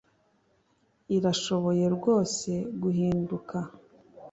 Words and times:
Irashoboye 1.15 1.85
rwose 1.95 2.51
guhinduka 2.81 3.57